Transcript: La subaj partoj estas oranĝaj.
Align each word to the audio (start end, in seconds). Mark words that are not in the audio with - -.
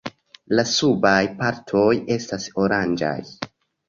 La 0.59 0.63
subaj 0.69 1.19
partoj 1.41 1.83
estas 2.15 2.47
oranĝaj. 2.65 3.13